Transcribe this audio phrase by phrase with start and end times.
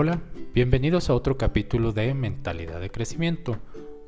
[0.00, 0.20] Hola,
[0.54, 3.56] bienvenidos a otro capítulo de Mentalidad de Crecimiento,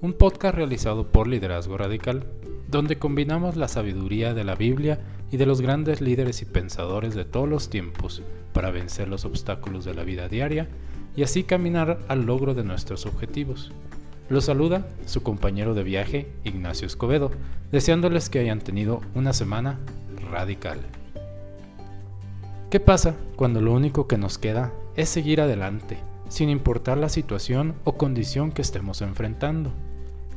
[0.01, 2.29] un podcast realizado por Liderazgo Radical,
[2.69, 5.01] donde combinamos la sabiduría de la Biblia
[5.33, 8.23] y de los grandes líderes y pensadores de todos los tiempos
[8.53, 10.69] para vencer los obstáculos de la vida diaria
[11.17, 13.73] y así caminar al logro de nuestros objetivos.
[14.29, 17.33] Los saluda su compañero de viaje, Ignacio Escobedo,
[17.73, 19.81] deseándoles que hayan tenido una semana
[20.31, 20.79] radical.
[22.71, 27.75] ¿Qué pasa cuando lo único que nos queda es seguir adelante, sin importar la situación
[27.85, 29.73] o condición que estemos enfrentando?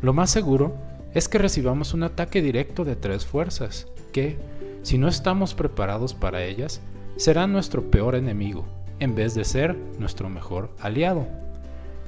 [0.02, 0.76] Lo más seguro
[1.13, 4.38] es que recibamos un ataque directo de tres fuerzas, que,
[4.81, 6.81] si no estamos preparados para ellas,
[7.17, 8.66] serán nuestro peor enemigo,
[8.99, 11.27] en vez de ser nuestro mejor aliado.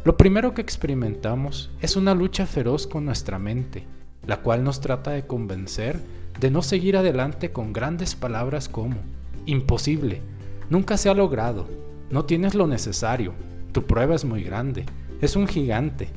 [0.04, 3.84] Lo primero que experimentamos es una lucha feroz con nuestra mente,
[4.26, 6.00] la cual nos trata de convencer
[6.40, 8.98] de no seguir adelante con grandes palabras como
[9.46, 10.22] Imposible.
[10.70, 11.85] Nunca se ha logrado.
[12.10, 13.34] No tienes lo necesario.
[13.72, 14.86] Tu prueba es muy grande.
[15.22, 16.10] Es un gigante.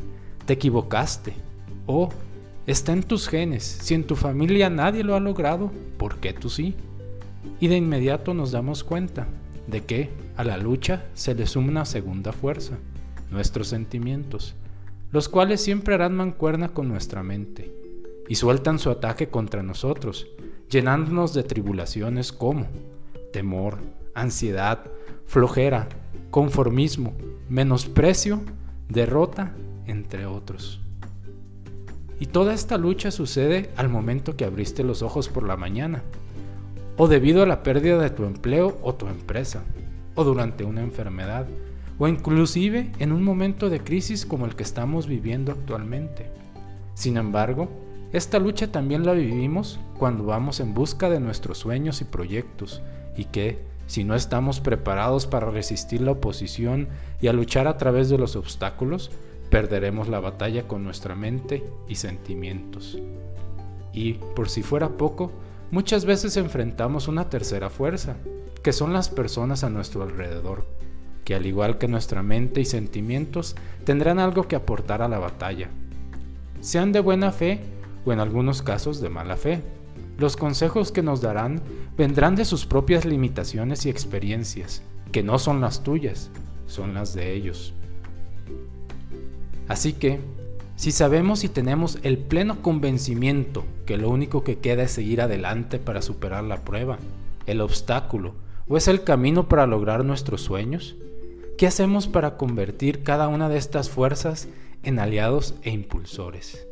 [0.46, 1.32] Te equivocaste.
[1.86, 2.10] O
[2.66, 3.64] está en tus genes.
[3.64, 6.74] Si en tu familia nadie lo ha logrado, ¿por qué tú sí?
[7.60, 9.26] Y de inmediato nos damos cuenta
[9.66, 12.76] de que a la lucha se le suma una segunda fuerza,
[13.30, 14.54] nuestros sentimientos,
[15.10, 17.72] los cuales siempre harán mancuerna con nuestra mente
[18.28, 20.26] y sueltan su ataque contra nosotros,
[20.70, 22.66] llenándonos de tribulaciones como
[23.32, 23.78] temor,
[24.14, 24.84] ansiedad,
[25.26, 25.88] flojera,
[26.30, 27.14] conformismo,
[27.48, 28.40] menosprecio,
[28.88, 29.54] derrota,
[29.86, 30.80] entre otros.
[32.20, 36.02] Y toda esta lucha sucede al momento que abriste los ojos por la mañana,
[36.96, 39.62] o debido a la pérdida de tu empleo o tu empresa,
[40.14, 41.46] o durante una enfermedad,
[41.98, 46.30] o inclusive en un momento de crisis como el que estamos viviendo actualmente.
[46.94, 47.68] Sin embargo,
[48.12, 52.82] esta lucha también la vivimos cuando vamos en busca de nuestros sueños y proyectos,
[53.16, 56.88] y que, si no estamos preparados para resistir la oposición
[57.22, 59.10] y a luchar a través de los obstáculos,
[59.50, 62.98] perderemos la batalla con nuestra mente y sentimientos.
[63.94, 65.32] Y, por si fuera poco,
[65.70, 68.16] muchas veces enfrentamos una tercera fuerza,
[68.62, 70.66] que son las personas a nuestro alrededor,
[71.24, 75.70] que al igual que nuestra mente y sentimientos, tendrán algo que aportar a la batalla,
[76.60, 77.60] sean de buena fe
[78.04, 79.62] o en algunos casos de mala fe
[80.18, 81.62] los consejos que nos darán
[81.96, 86.30] vendrán de sus propias limitaciones y experiencias, que no son las tuyas,
[86.66, 87.72] son las de ellos.
[89.68, 90.20] Así que,
[90.74, 95.78] si sabemos y tenemos el pleno convencimiento que lo único que queda es seguir adelante
[95.78, 96.98] para superar la prueba,
[97.46, 98.34] el obstáculo
[98.68, 100.96] o es el camino para lograr nuestros sueños,
[101.56, 104.48] ¿qué hacemos para convertir cada una de estas fuerzas
[104.82, 106.67] en aliados e impulsores?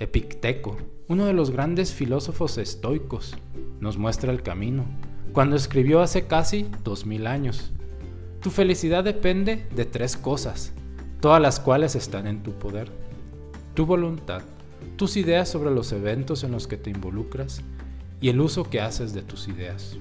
[0.00, 0.78] Epicteto,
[1.08, 3.36] uno de los grandes filósofos estoicos,
[3.80, 4.86] nos muestra el camino,
[5.34, 7.70] cuando escribió hace casi dos mil años.
[8.40, 10.72] Tu felicidad depende de tres cosas,
[11.20, 12.90] todas las cuales están en tu poder.
[13.74, 14.40] Tu voluntad,
[14.96, 17.60] tus ideas sobre los eventos en los que te involucras
[18.22, 19.98] y el uso que haces de tus ideas.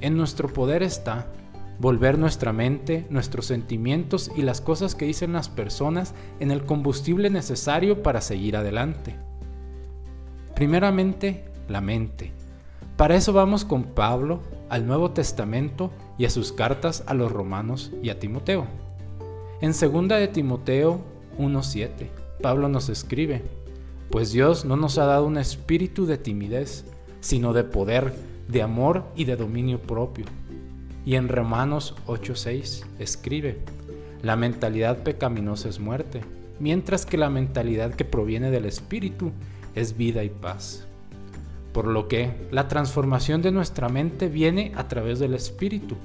[0.00, 1.30] En nuestro poder está
[1.78, 7.30] volver nuestra mente, nuestros sentimientos y las cosas que dicen las personas en el combustible
[7.30, 9.16] necesario para seguir adelante.
[10.54, 12.32] Primeramente, la mente.
[12.96, 17.92] Para eso vamos con Pablo al Nuevo Testamento y a sus cartas a los romanos
[18.02, 18.66] y a Timoteo.
[19.60, 21.00] En 2 de Timoteo
[21.38, 22.08] 1.7,
[22.42, 23.42] Pablo nos escribe,
[24.10, 26.84] pues Dios no nos ha dado un espíritu de timidez,
[27.20, 28.12] sino de poder,
[28.48, 30.26] de amor y de dominio propio.
[31.04, 33.58] Y en Romanos 8.6 escribe,
[34.22, 36.22] la mentalidad pecaminosa es muerte,
[36.58, 39.32] mientras que la mentalidad que proviene del espíritu
[39.74, 40.86] es vida y paz.
[41.72, 45.96] Por lo que la transformación de nuestra mente viene a través del espíritu.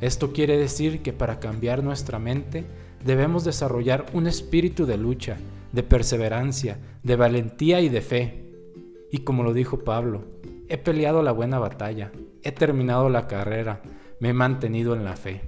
[0.00, 2.64] Esto quiere decir que para cambiar nuestra mente
[3.04, 5.38] debemos desarrollar un espíritu de lucha,
[5.72, 8.44] de perseverancia, de valentía y de fe.
[9.10, 10.24] Y como lo dijo Pablo,
[10.68, 12.12] he peleado la buena batalla,
[12.42, 13.80] he terminado la carrera,
[14.20, 15.42] me he mantenido en la fe.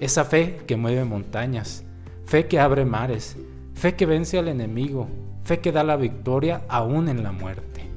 [0.00, 1.84] Esa fe que mueve montañas,
[2.24, 3.36] fe que abre mares,
[3.74, 5.08] fe que vence al enemigo,
[5.44, 7.88] fe que da la victoria aún en la muerte.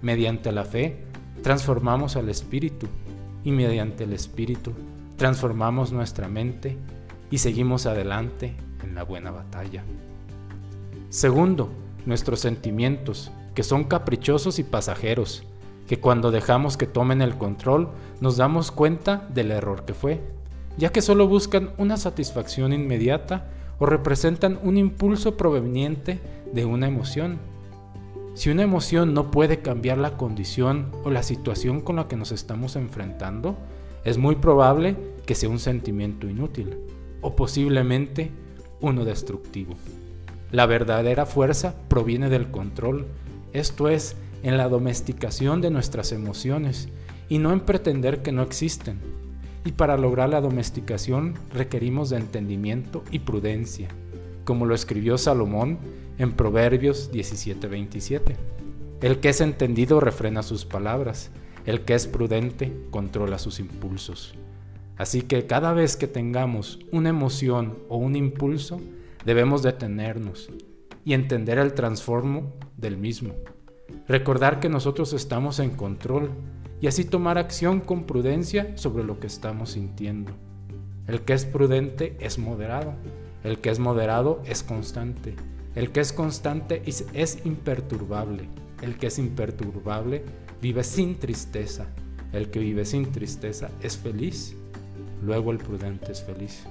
[0.00, 1.04] Mediante la fe
[1.42, 2.88] transformamos al espíritu
[3.44, 4.72] y mediante el espíritu
[5.16, 6.76] transformamos nuestra mente
[7.30, 9.84] y seguimos adelante en la buena batalla.
[11.10, 11.70] Segundo,
[12.06, 15.44] nuestros sentimientos, que son caprichosos y pasajeros,
[15.92, 17.90] que cuando dejamos que tomen el control
[18.22, 20.22] nos damos cuenta del error que fue,
[20.78, 26.18] ya que solo buscan una satisfacción inmediata o representan un impulso proveniente
[26.50, 27.36] de una emoción.
[28.32, 32.32] Si una emoción no puede cambiar la condición o la situación con la que nos
[32.32, 33.58] estamos enfrentando,
[34.02, 34.96] es muy probable
[35.26, 36.78] que sea un sentimiento inútil,
[37.20, 38.30] o posiblemente
[38.80, 39.74] uno destructivo.
[40.52, 43.08] La verdadera fuerza proviene del control,
[43.52, 46.88] esto es, en la domesticación de nuestras emociones
[47.28, 49.00] y no en pretender que no existen.
[49.64, 53.88] Y para lograr la domesticación requerimos de entendimiento y prudencia,
[54.44, 55.78] como lo escribió Salomón
[56.18, 58.36] en Proverbios 17:27.
[59.00, 61.30] El que es entendido refrena sus palabras,
[61.64, 64.34] el que es prudente controla sus impulsos.
[64.96, 68.80] Así que cada vez que tengamos una emoción o un impulso,
[69.24, 70.50] debemos detenernos
[71.04, 73.34] y entender el transformo del mismo.
[74.08, 76.30] Recordar que nosotros estamos en control
[76.80, 80.32] y así tomar acción con prudencia sobre lo que estamos sintiendo.
[81.06, 82.94] El que es prudente es moderado,
[83.44, 85.36] el que es moderado es constante,
[85.74, 88.48] el que es constante es, imperturbable,
[88.82, 90.24] el que es imperturbable
[90.60, 91.86] vive sin tristeza,
[92.32, 94.56] el que vive sin tristeza es feliz,
[95.24, 96.64] luego el prudente es feliz.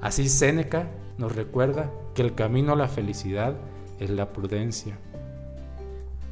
[0.00, 0.88] Así Séneca
[1.18, 3.56] nos recuerda que el camino a la felicidad
[4.00, 4.98] es la prudencia.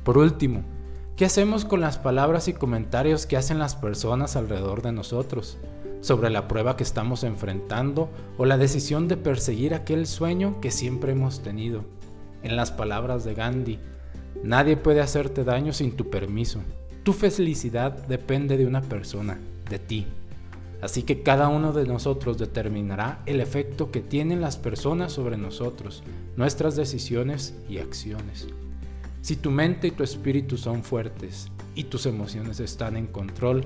[0.05, 0.65] Por último,
[1.17, 5.59] ¿qué hacemos con las palabras y comentarios que hacen las personas alrededor de nosotros
[6.01, 11.13] sobre la prueba que estamos enfrentando o la decisión de perseguir aquel sueño que siempre
[11.13, 11.85] hemos tenido?
[12.43, 13.79] En las palabras de Gandhi,
[14.43, 16.59] nadie puede hacerte daño sin tu permiso.
[17.05, 19.39] Tu felicidad depende de una persona,
[19.71, 20.09] de ti.
[20.81, 26.03] Así que cada uno de nosotros determinará el efecto que tienen las personas sobre nosotros,
[26.37, 28.49] nuestras decisiones y acciones.
[29.23, 31.47] Si tu mente y tu espíritu son fuertes
[31.77, 33.65] y tus emociones están en control,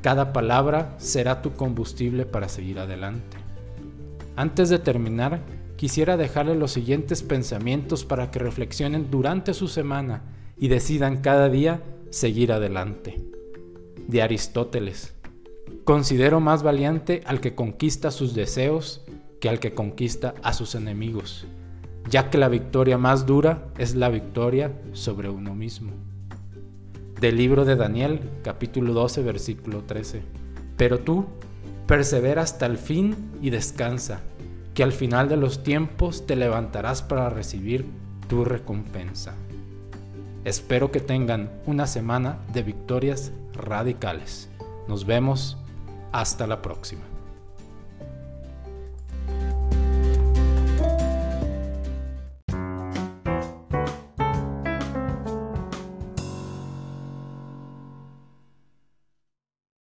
[0.00, 3.36] cada palabra será tu combustible para seguir adelante.
[4.36, 5.40] Antes de terminar,
[5.76, 10.22] quisiera dejarle los siguientes pensamientos para que reflexionen durante su semana
[10.56, 13.20] y decidan cada día seguir adelante.
[14.06, 15.14] De Aristóteles.
[15.82, 19.04] Considero más valiente al que conquista sus deseos
[19.40, 21.44] que al que conquista a sus enemigos
[22.08, 25.92] ya que la victoria más dura es la victoria sobre uno mismo.
[27.20, 30.22] Del libro de Daniel, capítulo 12, versículo 13.
[30.76, 31.26] Pero tú,
[31.86, 34.20] persevera hasta el fin y descansa,
[34.74, 37.86] que al final de los tiempos te levantarás para recibir
[38.28, 39.34] tu recompensa.
[40.44, 44.48] Espero que tengan una semana de victorias radicales.
[44.88, 45.56] Nos vemos
[46.10, 47.02] hasta la próxima.